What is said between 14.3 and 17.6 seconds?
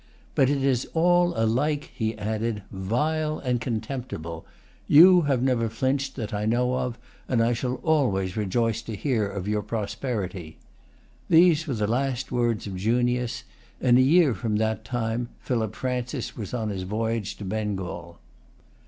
from that time, Philip Francis was on his voyage to